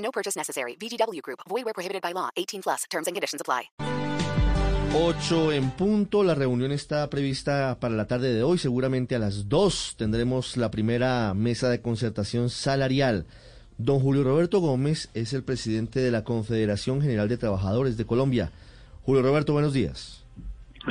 [0.00, 0.76] No purchase necessary.
[0.76, 1.40] VGW Group.
[1.48, 2.30] Void where prohibited by law.
[2.36, 2.84] 18 plus.
[2.90, 3.70] Terms and conditions apply.
[4.92, 6.24] 8 en punto.
[6.24, 8.58] La reunión está prevista para la tarde de hoy.
[8.58, 13.26] Seguramente a las 2 tendremos la primera mesa de concertación salarial.
[13.78, 18.50] Don Julio Roberto Gómez es el presidente de la Confederación General de Trabajadores de Colombia.
[19.02, 20.26] Julio Roberto, buenos días.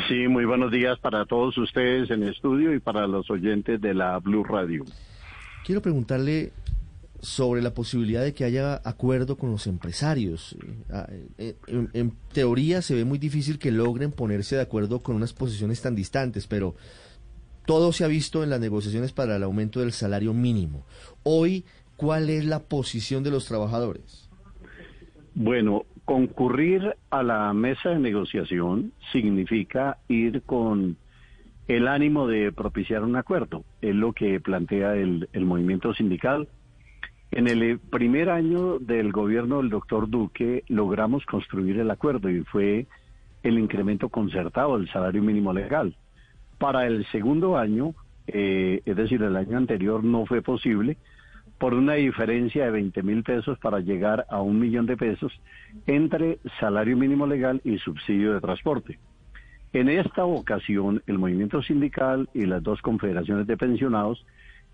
[0.08, 4.18] Sí, muy buenos días para todos ustedes en estudio y para los oyentes de la
[4.20, 4.86] Blue Radio.
[5.66, 6.52] Quiero preguntarle
[7.22, 10.56] sobre la posibilidad de que haya acuerdo con los empresarios.
[11.38, 15.34] En, en, en, teoría se ve muy difícil que logren ponerse de acuerdo con unas
[15.34, 16.76] posiciones tan distantes, pero
[17.66, 20.86] todo se ha visto en las negociaciones para el aumento del salario mínimo.
[21.24, 21.66] Hoy,
[21.98, 24.30] ¿cuál es la posición de los trabajadores?
[25.36, 30.98] Bueno, concurrir a la mesa de negociación significa ir con
[31.68, 33.64] el ánimo de propiciar un acuerdo.
[33.82, 36.48] Es lo que plantea el movimiento sindical.
[37.40, 42.86] En el primer año del gobierno del doctor Duque logramos construir el acuerdo y fue
[43.44, 45.96] el incremento concertado del salario mínimo legal.
[46.58, 47.96] Para el segundo año,
[48.28, 50.98] eh, es decir, el año anterior no fue posible
[51.58, 55.32] por una diferencia de 20 mil pesos para llegar a un millón de pesos
[55.88, 59.00] entre salario mínimo legal y subsidio de transporte.
[59.72, 64.26] En esta ocasión, el movimiento sindical y las dos confederaciones de pensionados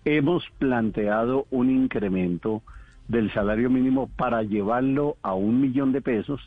[0.06, 2.62] hemos planteado un incremento
[3.08, 6.40] del salario mínimo para llevarlo a un millón de pesos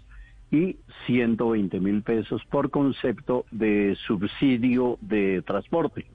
[0.50, 6.06] y 120 mil pesos por concepto de subsidio de transporte.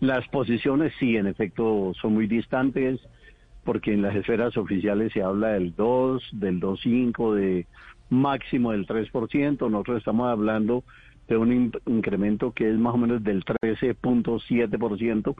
[0.00, 3.00] Las posiciones sí, en efecto, son muy distantes
[3.64, 7.66] porque en las esferas oficiales se habla del 2, del 2.5, de
[8.08, 9.70] máximo del 3%.
[9.70, 10.84] Nosotros estamos hablando
[11.28, 15.36] de un incremento que es más o menos del 13.7%,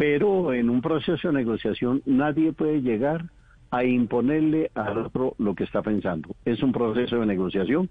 [0.00, 3.26] pero en un proceso de negociación nadie puede llegar
[3.70, 6.34] a imponerle al otro lo que está pensando.
[6.46, 7.90] Es un proceso de negociación.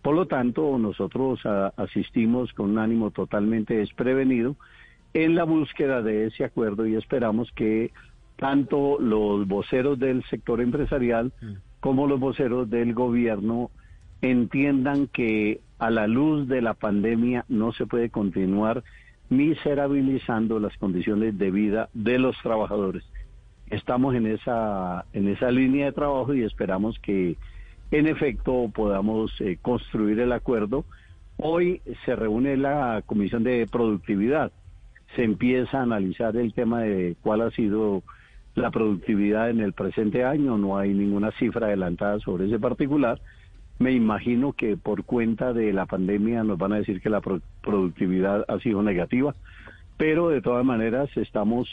[0.00, 4.56] Por lo tanto, nosotros a, asistimos con un ánimo totalmente desprevenido
[5.12, 7.90] en la búsqueda de ese acuerdo y esperamos que
[8.36, 11.30] tanto los voceros del sector empresarial
[11.80, 13.70] como los voceros del gobierno
[14.22, 18.82] entiendan que a la luz de la pandemia no se puede continuar
[19.30, 23.04] miserabilizando las condiciones de vida de los trabajadores.
[23.70, 27.36] Estamos en esa en esa línea de trabajo y esperamos que
[27.92, 30.84] en efecto podamos eh, construir el acuerdo.
[31.36, 34.52] Hoy se reúne la Comisión de Productividad.
[35.16, 38.02] Se empieza a analizar el tema de cuál ha sido
[38.54, 40.58] la productividad en el presente año.
[40.58, 43.20] No hay ninguna cifra adelantada sobre ese particular
[43.80, 47.40] me imagino que por cuenta de la pandemia nos van a decir que la pro
[47.62, 49.34] productividad ha sido negativa,
[49.96, 51.68] pero de todas maneras estamos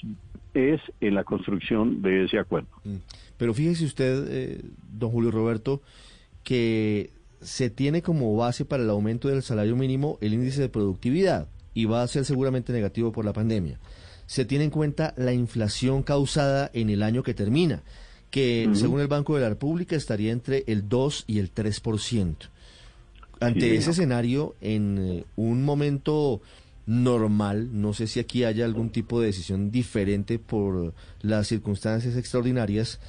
[0.54, 2.70] es en la construcción de ese acuerdo.
[3.36, 5.82] Pero fíjese usted, eh, don Julio Roberto,
[6.44, 11.50] que se tiene como base para el aumento del salario mínimo el índice de productividad
[11.74, 13.80] y va a ser seguramente negativo por la pandemia.
[14.28, 17.84] Se tiene en cuenta la inflación causada en el año que termina
[18.30, 18.76] que uh -huh.
[18.76, 22.50] según el Banco de la República estaría entre el 2 y el 3%.
[23.40, 26.42] Ante sí, ese escenario, en eh, un momento
[26.88, 33.00] normal, no sé si aquí haya algún tipo de decisión diferente por las circunstancias extraordinarias,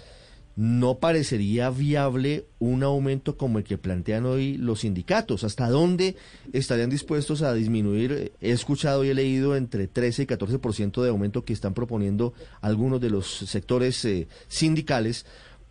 [0.59, 5.45] no parecería viable un aumento como el que plantean hoy los sindicatos.
[5.45, 6.17] ¿Hasta dónde
[6.53, 8.33] estarían dispuestos a disminuir?
[8.41, 13.01] He escuchado y he leído entre 13 y 14% de aumento que están proponiendo algunos
[13.01, 15.27] de los sectores eh, sindicales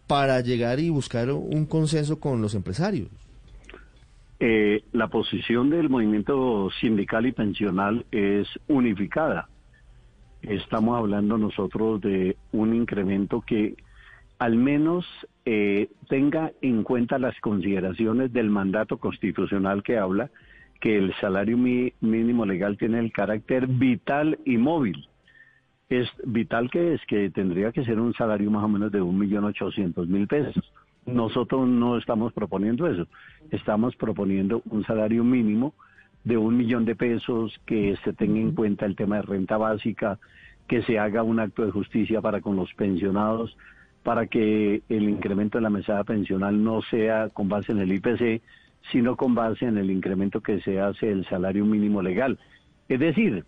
[0.07, 3.09] para llegar y buscar un consenso con los empresarios.
[4.39, 9.49] Eh, la posición del movimiento sindical y pensional es unificada.
[10.43, 13.75] Estamos hablando nosotros de un incremento que
[14.39, 15.05] al menos
[15.45, 20.29] eh, tenga en cuenta las consideraciones del mandato constitucional que habla
[20.79, 25.07] que el salario mínimo legal tiene el carácter vital y móvil.
[25.89, 29.17] Es vital que es que tendría que ser un salario más o menos de un
[29.17, 30.71] millón ochocientos mil pesos.
[31.05, 33.07] Nosotros no estamos proponiendo eso.
[33.49, 35.73] Estamos proponiendo un salario mínimo
[36.25, 40.19] de un millón de pesos que se tenga en cuenta el tema de renta básica,
[40.67, 43.55] que se haga un acto de justicia para con los pensionados,
[44.07, 48.41] para que el incremento de la mesada pensional no sea con base en el IPC,
[48.89, 52.39] sino con base en el incremento que se hace del salario mínimo legal.
[52.87, 53.43] Es decir,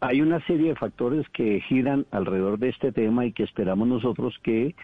[0.00, 4.38] hay una serie de factores que giran alrededor de este tema y que esperamos nosotros
[4.42, 4.74] que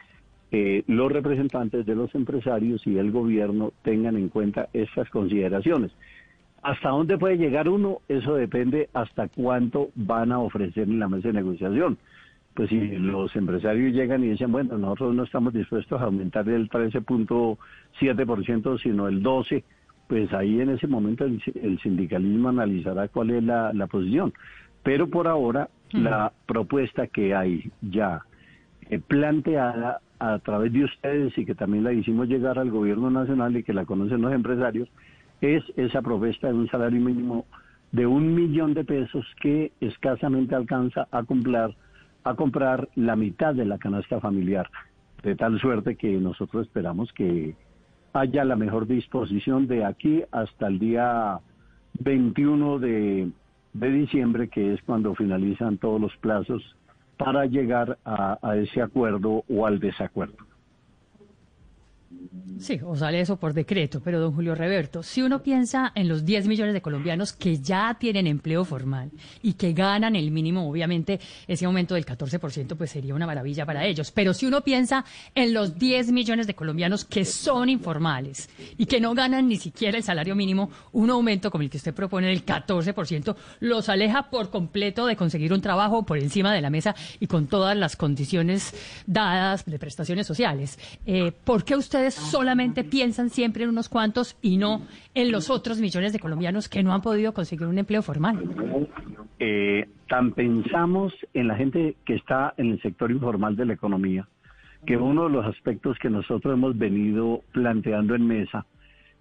[0.52, 5.90] eh, los representantes de los empresarios y el gobierno tengan en cuenta estas consideraciones.
[6.62, 7.98] ¿Hasta dónde puede llegar uno?
[8.08, 11.98] Eso depende hasta cuánto van a ofrecer en la mesa de negociación.
[12.54, 16.68] Pues si los empresarios llegan y dicen, bueno, nosotros no estamos dispuestos a aumentar el
[16.68, 19.62] 13.7%, sino el 12%,
[20.08, 21.40] pues ahí en ese momento el,
[21.82, 24.32] sindicalismo analizará cuál es la, posición.
[24.82, 28.22] Pero por ahora, la propuesta que hay ya
[28.88, 33.56] eh, planteada a través de ustedes y que también la hicimos llegar al gobierno nacional
[33.56, 34.88] y que la conocen los empresarios,
[35.40, 37.46] es esa propuesta de un salario mínimo
[37.92, 41.74] de un millón de pesos que escasamente alcanza a comprar,
[42.24, 44.68] a comprar la mitad de la canasta familiar.
[45.22, 47.54] De tal suerte que nosotros esperamos que
[48.12, 51.40] haya la mejor disposición de aquí hasta el día
[52.00, 53.30] 21 de,
[53.72, 56.76] de diciembre, que es cuando finalizan todos los plazos
[57.16, 60.49] para llegar a, a ese acuerdo o al desacuerdo.
[62.58, 66.26] Sí, o sale eso por decreto, pero don Julio Reverto, si uno piensa en los
[66.26, 69.10] 10 millones de colombianos que ya tienen empleo formal
[69.42, 73.86] y que ganan el mínimo, obviamente ese aumento del 14% pues sería una maravilla para
[73.86, 75.04] ellos, pero si uno piensa
[75.34, 79.96] en los 10 millones de colombianos que son informales y que no ganan ni siquiera
[79.96, 84.50] el salario mínimo, un aumento como el que usted propone del 14% los aleja por
[84.50, 88.74] completo de conseguir un trabajo por encima de la mesa y con todas las condiciones
[89.06, 90.78] dadas de prestaciones sociales.
[91.06, 94.82] Eh, ¿Por qué usted solamente piensan siempre en unos cuantos y no
[95.14, 98.38] en los otros millones de colombianos que no han podido conseguir un empleo formal.
[99.38, 104.28] Eh, tan pensamos en la gente que está en el sector informal de la economía,
[104.86, 108.66] que uno de los aspectos que nosotros hemos venido planteando en mesa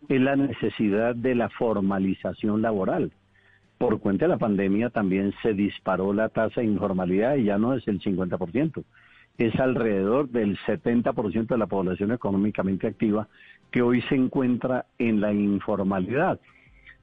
[0.07, 3.11] es la necesidad de la formalización laboral.
[3.77, 7.73] Por cuenta de la pandemia también se disparó la tasa de informalidad y ya no
[7.73, 8.83] es el 50%
[9.37, 13.27] es alrededor del 70% de la población económicamente activa
[13.71, 16.39] que hoy se encuentra en la informalidad.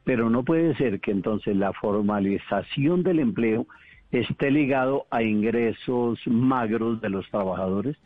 [0.04, 3.66] Pero no puede ser que entonces la formalización del empleo
[4.10, 7.96] esté ligado a ingresos magros de los trabajadores,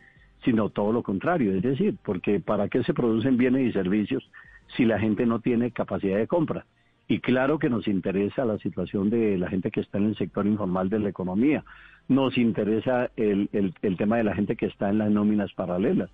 [0.43, 1.53] sino todo lo contrario.
[1.53, 4.29] Es decir, porque ¿para qué se producen bienes y servicios
[4.75, 6.65] si la gente no tiene capacidad de compra?
[7.07, 10.47] Y claro que nos interesa la situación de la gente que está en el sector
[10.47, 11.63] informal de la economía.
[12.11, 16.09] Nos interesa el, el, tema de la gente que está en las nóminas paralelas.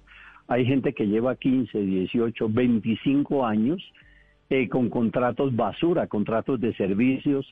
[0.47, 3.81] Hay gente que lleva 15, 18, 25 años
[4.51, 7.51] eh, con contratos basura, contratos de servicios,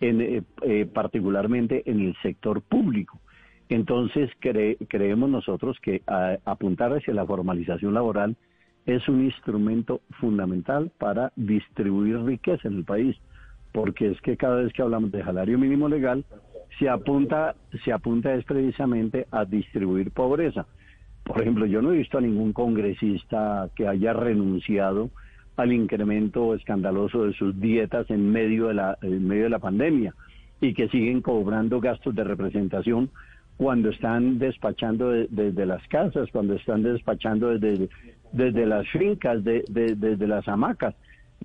[0.00, 3.18] en, eh, eh, particularmente en el sector público.
[3.70, 6.02] Entonces creemos nosotros que
[6.44, 8.36] apuntar hacia la formalización laboral
[8.84, 13.16] es un instrumento fundamental para distribuir riqueza en el país,
[13.72, 16.26] porque es que cada vez que hablamos de salario mínimo legal,
[16.78, 20.66] se apunta, se apunta es precisamente a distribuir pobreza.
[21.24, 25.10] Por ejemplo, yo no he visto a ningún congresista que haya renunciado
[25.56, 30.14] al incremento escandaloso de sus dietas en medio de la, en medio de la pandemia
[30.60, 33.10] y que siguen cobrando gastos de representación
[33.56, 37.88] cuando están despachando desde las casas, cuando están despachando desde,
[38.32, 40.94] desde las fincas, desde las hamacas.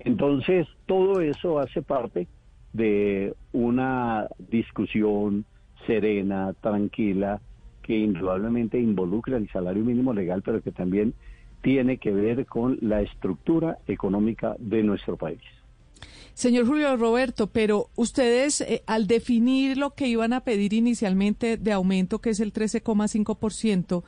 [0.00, 2.28] Entonces, todo eso hace parte
[2.72, 5.44] de una discusión
[5.86, 7.40] serena, tranquila,
[7.82, 11.14] que indudablemente involucra el salario mínimo legal, pero que también
[11.62, 15.40] tiene que ver con la estructura económica de nuestro país.
[16.34, 21.72] Señor Julio Roberto, pero ustedes eh, al definir lo que iban a pedir inicialmente de
[21.72, 24.02] aumento, que es el 13,5%,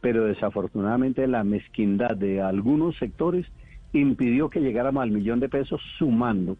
[0.00, 3.46] pero desafortunadamente la mezquindad de algunos sectores
[3.92, 6.56] impidió que llegáramos al millón de pesos sumando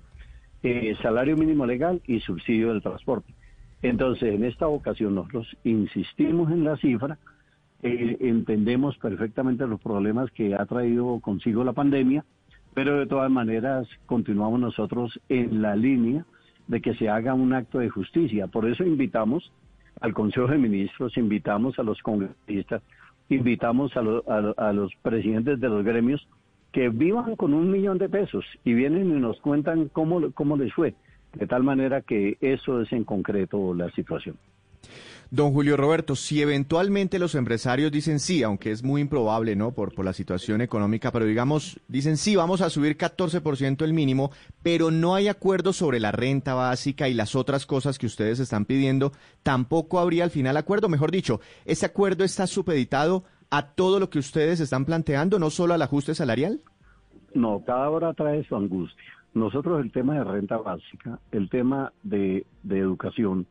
[0.62, 3.34] eh, salario mínimo legal y subsidio del transporte.
[3.82, 7.18] Entonces, en esta ocasión nosotros insistimos en la cifra,
[7.82, 12.24] eh, entendemos perfectamente los problemas que ha traído consigo la pandemia,
[12.74, 16.24] pero de todas maneras continuamos nosotros en la línea
[16.68, 18.46] de que se haga un acto de justicia.
[18.46, 19.52] Por eso invitamos
[20.00, 22.82] al Consejo de Ministros, invitamos a los congresistas,
[23.28, 26.26] invitamos a, a, los presidentes de los gremios
[26.72, 30.72] que vivan con un millón de pesos y vienen y nos cuentan cómo, cómo les
[30.74, 30.94] fue.
[31.34, 34.36] De tal manera que eso es en concreto la situación.
[35.36, 39.72] Don Julio Roberto, si eventualmente los empresarios dicen sí, aunque es muy improbable, ¿no?
[39.72, 44.30] Por, la situación económica, pero digamos, dicen sí, vamos a subir 14% el mínimo,
[44.62, 48.64] pero no hay acuerdo sobre la renta básica y las otras cosas que ustedes están
[48.64, 49.12] pidiendo,
[49.42, 50.88] tampoco habría al final acuerdo.
[50.88, 55.74] Mejor dicho, ¿ese acuerdo está supeditado a todo lo que ustedes están planteando, no solo
[55.74, 56.62] al ajuste salarial?
[57.34, 59.12] No, cada hora trae su angustia.
[59.34, 63.46] Nosotros el tema de renta básica, el tema de educación,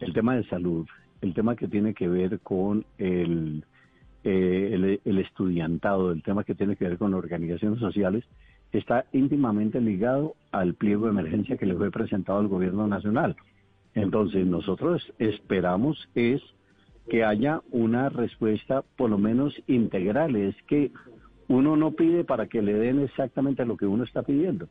[0.00, 0.88] el tema de salud,
[1.24, 3.64] el tema que tiene que ver con el,
[4.24, 8.24] eh, el, estudiantado, el tema que tiene que ver con organizaciones sociales,
[8.72, 13.36] está íntimamente ligado al pliego de emergencia que le fue presentado al gobierno nacional.
[13.94, 16.42] Entonces nosotros esperamos es
[17.08, 20.90] que haya una respuesta por lo menos integral, es que
[21.48, 24.68] uno no pide para que le den exactamente lo que uno está pidiendo,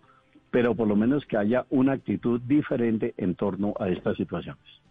[0.52, 4.83] pero por lo menos que haya una actitud diferente en torno a estas situaciones.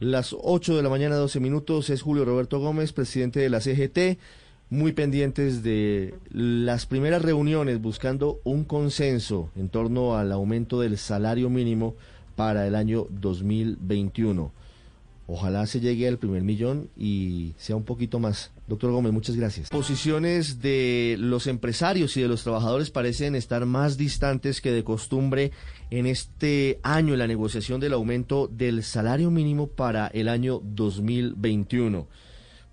[0.00, 4.20] Las 8 de la mañana, 12 minutos, es Julio Roberto Gómez, presidente de la CGT,
[4.70, 11.50] muy pendientes de las primeras reuniones buscando un consenso en torno al aumento del salario
[11.50, 11.96] mínimo
[12.36, 14.52] para el año 2021.
[15.26, 18.52] Ojalá se llegue al primer millón y sea un poquito más.
[18.68, 19.70] Doctor Gómez, muchas gracias.
[19.70, 25.52] Posiciones de los empresarios y de los trabajadores parecen estar más distantes que de costumbre
[25.90, 32.06] en este año en la negociación del aumento del salario mínimo para el año 2021.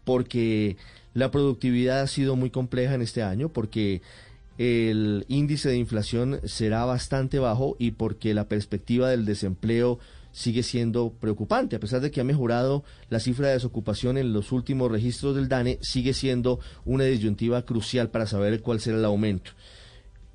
[0.04, 0.75] Porque
[1.14, 4.02] la productividad ha sido muy compleja en este año, porque
[4.58, 10.00] el índice de inflación será bastante bajo y porque la perspectiva del desempleo
[10.36, 11.77] sigue siendo preocupante.
[11.77, 15.48] A pesar de que ha mejorado la cifra de desocupación en los últimos registros del
[15.48, 19.51] DANE, sigue siendo una disyuntiva crucial para saber cuál será el aumento.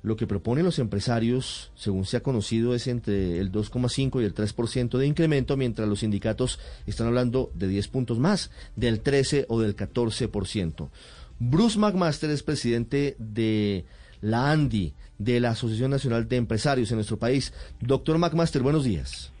[0.01, 4.33] Lo que proponen los empresarios, según se ha conocido, es entre el 2,5 y el
[4.33, 9.61] 3% de incremento, mientras los sindicatos están hablando de 10 puntos más, del 13 o
[9.61, 10.89] del 14%.
[11.37, 13.85] Bruce McMaster es presidente de
[14.21, 17.53] la ANDI, de la Asociación Nacional de Empresarios en nuestro país.
[17.79, 19.31] Doctor McMaster, buenos días.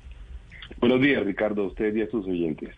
[0.79, 2.75] Buenos días, Ricardo, a usted y a sus oyentes.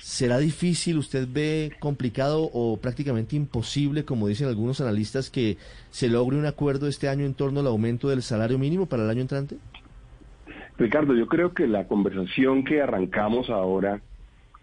[0.00, 5.56] ¿Será difícil, usted ve complicado o prácticamente imposible, como dicen algunos analistas, que
[5.90, 9.10] se logre un acuerdo este año en torno al aumento del salario mínimo para el
[9.10, 9.56] año entrante?
[10.78, 14.00] Ricardo, yo creo que la conversación que arrancamos ahora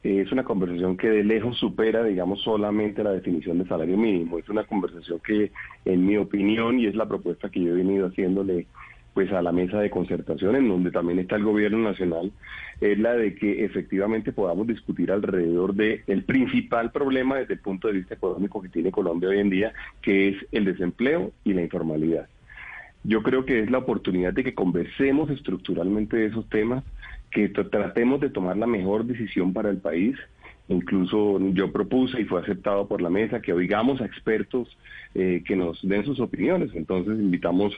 [0.03, 4.39] es una conversación que de lejos supera, digamos, solamente la definición de salario mínimo.
[4.39, 5.51] Es una conversación que,
[5.85, 8.67] en mi opinión, y es la propuesta que yo he venido haciéndole
[9.17, 12.31] pues a la mesa de concertación en donde también está el gobierno nacional
[12.79, 17.87] es la de que efectivamente podamos discutir alrededor de el principal problema desde el punto
[17.87, 21.63] de vista económico que tiene Colombia hoy en día, que es el desempleo y la
[21.63, 22.27] informalidad.
[23.03, 26.83] Yo creo que es la oportunidad de que conversemos estructuralmente de esos temas,
[27.31, 30.15] que tratemos de tomar la mejor decisión para el país.
[30.69, 34.77] Incluso yo propuse y fue aceptado por la mesa que oigamos a expertos
[35.15, 36.69] eh, que nos den sus opiniones.
[36.75, 37.73] Entonces invitamos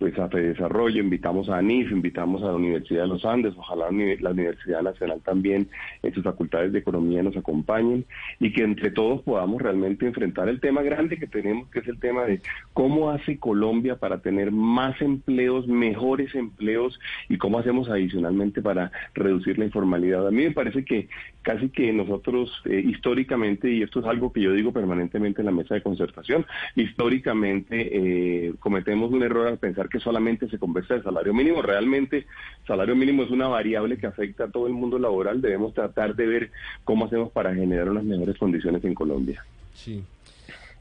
[0.00, 4.30] pues a Desarrollo, invitamos a ANIF, invitamos a la Universidad de los Andes, ojalá la
[4.30, 5.68] Universidad Nacional también
[6.02, 8.06] en sus facultades de economía nos acompañen
[8.38, 12.00] y que entre todos podamos realmente enfrentar el tema grande que tenemos, que es el
[12.00, 12.40] tema de
[12.72, 19.58] cómo hace Colombia para tener más empleos, mejores empleos y cómo hacemos adicionalmente para reducir
[19.58, 20.26] la informalidad.
[20.26, 21.10] A mí me parece que
[21.42, 25.52] casi que nosotros eh, históricamente, y esto es algo que yo digo permanentemente en la
[25.52, 31.02] mesa de concertación, históricamente eh, cometemos un error al pensar que solamente se conversa de
[31.02, 31.60] salario mínimo.
[31.60, 32.26] Realmente,
[32.66, 35.42] salario mínimo es una variable que afecta a todo el mundo laboral.
[35.42, 36.50] Debemos tratar de ver
[36.84, 39.44] cómo hacemos para generar unas mejores condiciones en Colombia.
[39.74, 40.02] Sí.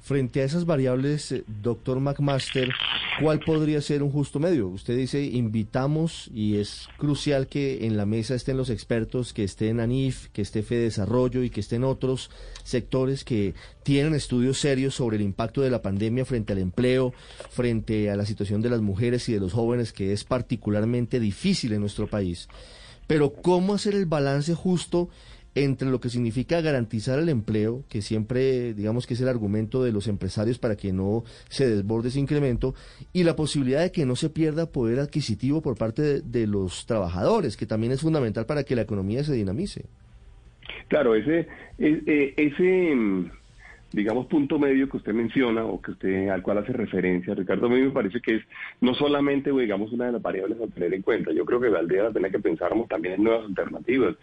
[0.09, 2.71] Frente a esas variables, eh, doctor McMaster,
[3.21, 4.67] ¿cuál podría ser un justo medio?
[4.67, 9.79] Usted dice, invitamos y es crucial que en la mesa estén los expertos, que estén
[9.79, 12.31] ANIF, que esté Fede Desarrollo y que estén otros
[12.63, 17.13] sectores que tienen estudios serios sobre el impacto de la pandemia frente al empleo,
[17.51, 21.71] frente a la situación de las mujeres y de los jóvenes, que es particularmente difícil
[21.73, 22.47] en nuestro país.
[23.05, 25.09] Pero ¿cómo hacer el balance justo
[25.55, 29.91] entre lo que significa garantizar el empleo, que siempre digamos que es el argumento de
[29.91, 32.75] los empresarios para que no se desborde ese incremento,
[33.13, 37.57] y la posibilidad de que no se pierda poder adquisitivo por parte de, los trabajadores,
[37.57, 39.85] que también es fundamental para que la economía se dinamice.
[40.87, 43.29] Claro, ese, e, e, ese
[43.91, 47.69] digamos, punto medio que usted menciona o que usted al cual hace referencia, Ricardo, a
[47.69, 48.43] mí me parece que es
[48.81, 51.31] no solamente, digamos, una de las variables a tener en cuenta.
[51.31, 54.15] Yo creo que valdría la pena que pensáramos también en nuevas alternativas.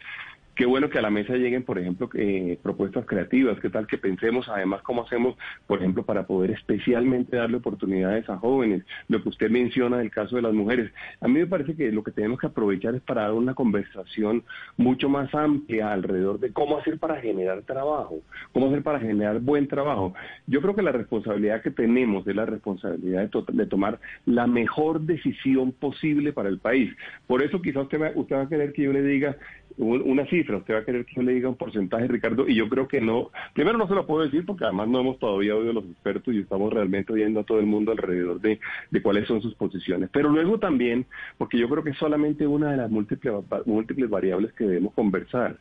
[0.56, 3.60] Qué bueno que a la mesa lleguen, por ejemplo, eh, propuestas creativas.
[3.60, 5.36] Qué tal que pensemos además cómo hacemos,
[5.66, 8.82] por ejemplo, para poder especialmente darle oportunidades a jóvenes.
[9.08, 10.90] Lo que usted menciona del caso de las mujeres.
[11.20, 14.44] A mí me parece que lo que tenemos que aprovechar es para dar una conversación
[14.78, 18.20] mucho más amplia alrededor de cómo hacer para generar trabajo,
[18.54, 20.14] cómo hacer para generar buen trabajo.
[20.46, 25.72] Yo creo que la responsabilidad que tenemos es la responsabilidad de, tomar la mejor decisión
[25.72, 26.96] posible para el país.
[27.26, 29.36] Por eso quizás usted usted va a querer que yo le diga
[29.78, 32.68] una cifra, usted va a querer que yo le diga un porcentaje, Ricardo, y yo
[32.68, 33.30] creo que no.
[33.52, 36.34] Primero no se lo puedo decir porque además no hemos todavía oído a los expertos
[36.34, 38.58] y estamos realmente oyendo a todo el mundo alrededor de,
[38.90, 40.08] de cuáles son sus posiciones.
[40.12, 41.06] Pero luego también,
[41.38, 43.34] porque yo creo que es solamente una de las múltiples,
[43.66, 45.56] múltiples variables que debemos conversar.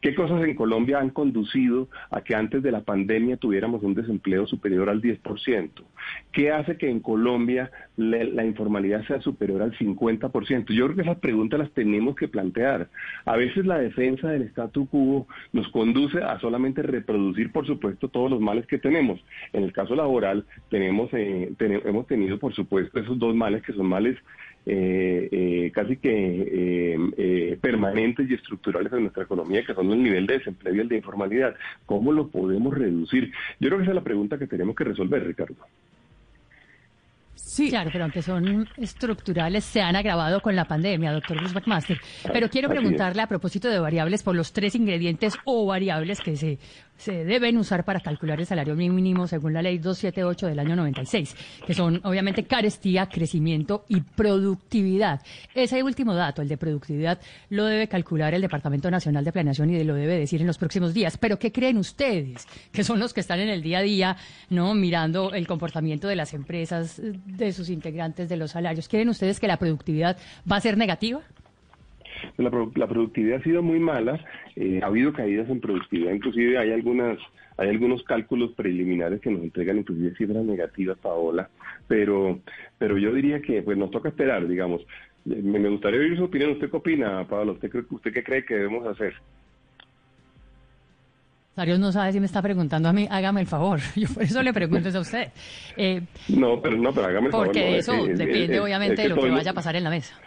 [0.00, 4.46] ¿Qué cosas en Colombia han conducido a que antes de la pandemia tuviéramos un desempleo
[4.46, 5.70] superior al 10%?
[6.32, 10.72] ¿Qué hace que en Colombia la, informalidad sea superior al 50%?
[10.72, 12.88] Yo creo que esas preguntas las tenemos que plantear.
[13.24, 18.30] A veces la defensa del statu quo nos conduce a solamente reproducir, por supuesto, todos
[18.30, 19.20] los males que tenemos.
[19.52, 23.86] En el caso laboral tenemos, eh, hemos tenido, por supuesto, esos dos males que son
[23.86, 24.16] males
[24.66, 30.02] eh, eh, casi que eh, eh, permanentes y estructurales en nuestra economía, que son el
[30.02, 31.54] nivel de desempleo y el de informalidad.
[31.86, 33.32] ¿Cómo lo podemos reducir?
[33.58, 35.56] Yo creo que esa es la pregunta que tenemos que resolver, Ricardo.
[37.44, 37.68] Sí.
[37.68, 42.00] Claro, pero aunque son estructurales, se han agravado con la pandemia, doctor Bruce McMaster.
[42.32, 46.58] Pero quiero preguntarle a propósito de variables por los tres ingredientes o variables que se
[47.00, 51.34] se deben usar para calcular el salario mínimo según la ley 278 del año 96,
[51.66, 55.22] que son obviamente carestía, crecimiento y productividad.
[55.54, 59.82] Ese último dato, el de productividad, lo debe calcular el Departamento Nacional de Planeación y
[59.82, 61.16] lo debe decir en los próximos días.
[61.16, 62.46] Pero ¿qué creen ustedes?
[62.70, 64.16] Que son los que están en el día a día,
[64.50, 64.74] ¿no?
[64.74, 68.88] Mirando el comportamiento de las empresas, de sus integrantes, de los salarios.
[68.88, 70.18] ¿Creen ustedes que la productividad
[70.50, 71.22] va a ser negativa?
[72.36, 74.24] La, productividad ha sido muy mala,
[74.56, 77.18] eh, ha habido caídas en productividad, inclusive hay algunas
[77.56, 81.50] hay algunos cálculos preliminares que nos entregan inclusive cifras negativas, Paola,
[81.86, 82.40] pero
[82.78, 84.82] pero yo diría que pues nos toca esperar, digamos.
[85.26, 86.52] Me, gustaría oír su opinión.
[86.52, 87.52] ¿Usted qué opina, Paola?
[87.52, 89.12] ¿Usted, ¿Usted qué cree que debemos hacer?
[91.54, 93.78] Sarios no sabe si me está preguntando a mí, hágame el favor.
[93.96, 95.28] Yo por eso le pregunto eso a usted.
[95.76, 97.46] Eh, no, pero no, pero hágame el favor.
[97.48, 100.18] Porque eso depende, obviamente, de lo que vaya a pasar en la mesa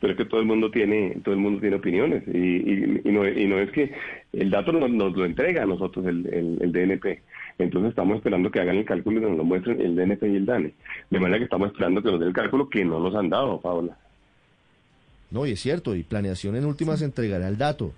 [0.00, 2.38] pero es que todo el mundo tiene todo el mundo tiene opiniones y,
[3.06, 3.92] y, no, y no es que
[4.32, 7.20] el dato nos, lo entrega a nosotros el, el, DNP.
[7.58, 10.46] Entonces estamos esperando que hagan el cálculo y nos lo muestren el DNP y el
[10.46, 10.72] DANE.
[11.10, 13.60] De manera que estamos esperando que nos den el cálculo que no nos han dado,
[13.60, 13.98] Paola.
[15.30, 17.92] No, y es cierto, y planeación en últimas entregará el dato.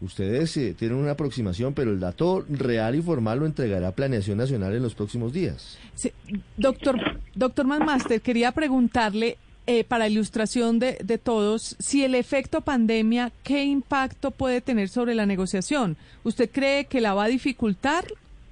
[0.00, 4.74] Ustedes eh, tienen una aproximación, pero el dato real y formal lo entregará Planeación Nacional
[4.74, 5.78] en los próximos días.
[5.94, 6.12] Sí.
[6.58, 6.96] Doctor,
[7.34, 13.64] doctor Manmaster, quería preguntarle, eh, para ilustración de, de, todos, si el efecto pandemia, ¿qué
[13.64, 15.96] impacto puede tener sobre la negociación?
[16.24, 18.04] ¿Usted cree que la va a dificultar,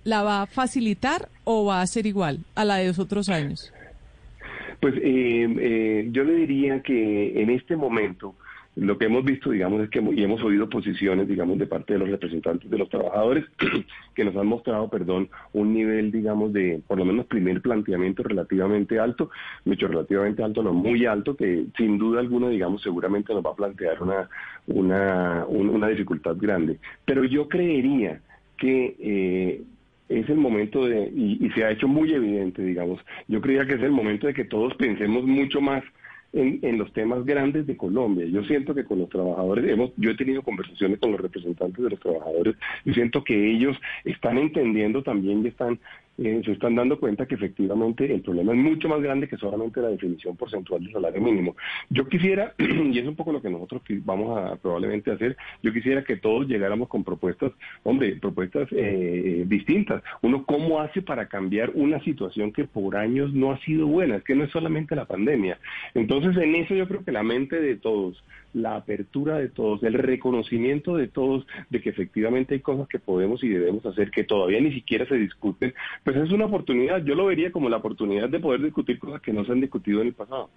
[0.04, 3.72] la va a facilitar o va a ser igual a la de los otros años?
[4.80, 8.34] Pues eh, eh, yo le diría que en este momento
[8.76, 12.00] lo que hemos visto, digamos, es que y hemos oído posiciones, digamos, de parte de
[12.00, 13.44] los representantes de los trabajadores
[14.14, 18.98] que nos han mostrado, perdón, un nivel, digamos, de, por lo menos, primer planteamiento relativamente
[18.98, 19.30] alto,
[19.64, 23.56] mucho relativamente alto, no muy alto, que sin duda alguna, digamos, seguramente nos va a
[23.56, 24.28] plantear una,
[24.66, 26.78] una, una dificultad grande.
[27.04, 28.20] Pero yo creería
[28.56, 29.62] que eh,
[30.08, 33.74] es el momento de, y, y se ha hecho muy evidente, digamos, yo creía que
[33.74, 35.84] es el momento de que todos pensemos mucho más
[36.34, 38.26] en, los temas grandes de Colombia.
[38.26, 41.90] Yo siento que con los trabajadores, hemos, yo he tenido conversaciones con los representantes de
[41.90, 45.78] los trabajadores y siento que ellos están entendiendo también y están
[46.18, 49.80] eh, se están dando cuenta que efectivamente el problema es mucho más grande que solamente
[49.80, 51.56] la definición porcentual del salario mínimo.
[51.90, 56.04] Yo quisiera, y es un poco lo que nosotros vamos a probablemente hacer, yo quisiera
[56.04, 60.02] que todos llegáramos con propuestas, hombre, propuestas eh, distintas.
[60.22, 64.16] Uno, ¿cómo hace para cambiar una situación que por años no ha sido buena?
[64.16, 65.58] Es que no es solamente la pandemia.
[65.94, 68.22] Entonces, en eso yo creo que la mente de todos,
[68.54, 73.42] la apertura de todos, el reconocimiento de todos de que efectivamente hay cosas que podemos
[73.44, 77.04] y debemos hacer que todavía ni siquiera se discuten, pues es una oportunidad.
[77.04, 80.00] Yo lo vería como la oportunidad de poder discutir cosas que no se han discutido
[80.00, 80.48] en el pasado.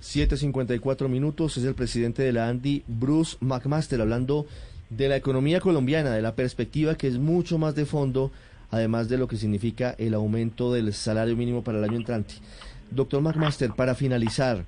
[0.00, 4.46] 7.54 minutos, es el presidente de la ANDI, Bruce McMaster, hablando
[4.90, 8.32] de la economía colombiana, de la perspectiva que es mucho más de fondo,
[8.70, 12.34] además de lo que significa el aumento del salario mínimo para el año entrante.
[12.90, 14.66] Doctor McMaster, para finalizar,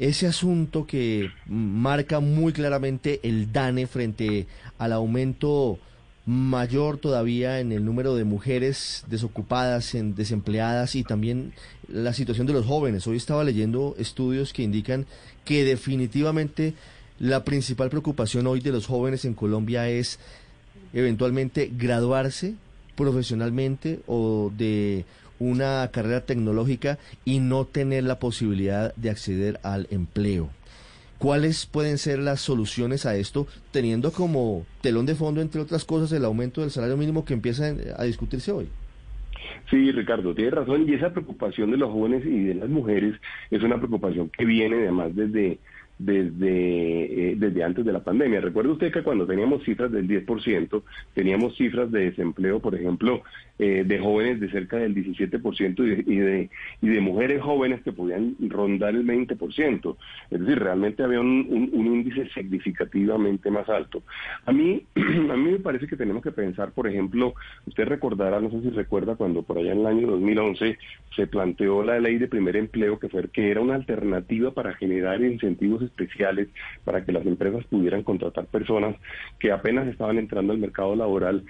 [0.00, 4.46] ese asunto que marca muy claramente el DANE frente
[4.78, 5.78] al aumento
[6.24, 11.52] mayor todavía en el número de mujeres desocupadas, en desempleadas y también
[11.86, 13.06] la situación de los jóvenes.
[13.06, 15.04] Hoy estaba leyendo estudios que indican
[15.44, 16.72] que definitivamente
[17.18, 20.18] la principal preocupación hoy de los jóvenes en Colombia es
[20.94, 22.54] eventualmente graduarse
[22.96, 25.04] profesionalmente o de
[25.40, 30.50] una carrera tecnológica y no tener la posibilidad de acceder al empleo.
[31.18, 36.12] ¿Cuáles pueden ser las soluciones a esto, teniendo como telón de fondo, entre otras cosas,
[36.12, 38.68] el aumento del salario mínimo que empieza a discutirse hoy?
[39.68, 40.88] Sí, Ricardo, tiene razón.
[40.88, 43.14] Y esa preocupación de los jóvenes y de las mujeres
[43.50, 45.58] es una preocupación que viene además desde
[46.00, 48.40] desde, eh, desde antes de la pandemia.
[48.40, 50.82] Recuerde usted que cuando teníamos cifras del 10%,
[51.14, 53.22] teníamos cifras de desempleo, por ejemplo,
[53.58, 58.34] eh, de jóvenes de cerca del 17% y de, y, de, mujeres jóvenes que podían
[58.48, 59.96] rondar el 20%.
[60.30, 64.02] Es decir, realmente había un, un, índice significativamente más alto.
[64.46, 67.34] A mí, a mí me parece que tenemos que pensar, por ejemplo,
[67.66, 70.78] usted recordará, no sé si recuerda, cuando por allá en el año 2011
[71.14, 75.20] se planteó la ley de primer empleo, que, fue, que era una alternativa para generar
[75.20, 76.48] incentivos especiales
[76.84, 78.96] para que las empresas pudieran contratar personas
[79.38, 81.44] que apenas estaban entrando al mercado laboral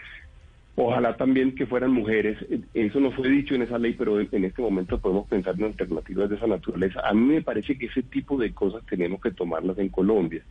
[0.83, 2.39] Ojalá también que fueran mujeres.
[2.73, 6.31] Eso no fue dicho en esa ley, pero en este momento podemos pensar en alternativas
[6.31, 7.01] de esa naturaleza.
[7.07, 10.43] A mí me parece que ese tipo de cosas tenemos que tomarlas en Colombia.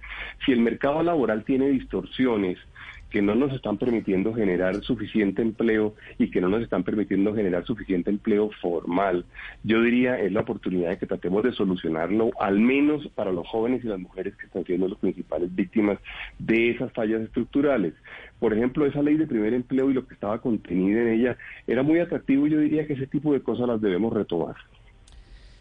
[0.46, 2.60] Si el mercado laboral tiene distorsiones,
[3.10, 7.66] que no nos están permitiendo generar suficiente empleo y que no nos están permitiendo generar
[7.66, 9.26] suficiente empleo formal.
[9.64, 13.84] Yo diría es la oportunidad de que tratemos de solucionarlo, al menos para los jóvenes
[13.84, 16.00] y las mujeres que están siendo las principales víctimas
[16.38, 17.94] de esas fallas estructurales.
[18.40, 21.84] Por ejemplo, esa ley de primer empleo y lo que estaba contenido en ella era
[21.84, 24.56] muy atractivo y yo diría que ese tipo de cosas las debemos retomar.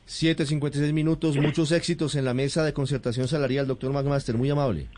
[0.09, 4.89] 7.56 minutos, muchos éxitos en la mesa de concertación salarial, doctor McMaster, muy amable.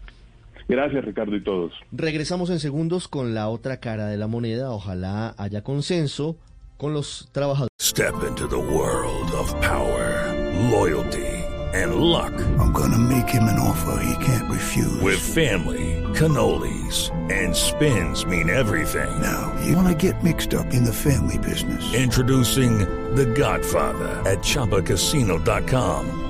[0.70, 1.72] Gracias, Ricardo, y todos.
[1.90, 4.70] Regresamos en segundos con la otra cara de la moneda.
[4.70, 6.36] Ojalá haya consenso
[6.76, 7.70] con los trabajadores.
[7.80, 10.32] Step into the world of power,
[10.70, 11.26] loyalty,
[11.74, 12.32] and luck.
[12.60, 15.02] I'm gonna make him an offer he can't refuse.
[15.02, 19.10] With family, cannolis, and spins mean everything.
[19.20, 21.82] Now, you wanna get mixed up in the family business.
[21.94, 22.78] Introducing
[23.16, 26.29] The Godfather at ChumbaCasino.com.